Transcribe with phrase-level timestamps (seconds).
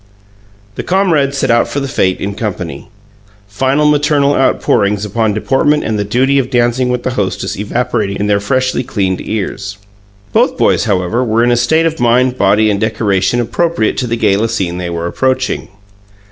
[0.77, 2.89] The comrades set out for the fete in company,
[3.47, 8.25] final maternal outpourings upon deportment and the duty of dancing with the hostess evaporating in
[8.25, 9.77] their freshly cleaned ears.
[10.33, 14.17] Both boys, however, were in a state of mind, body, and decoration appropriate to the
[14.17, 15.67] gala scene they were approaching.